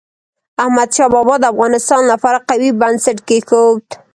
[0.63, 3.85] احمد شاه بابا د افغانستان لپاره قوي بنسټ کېښود.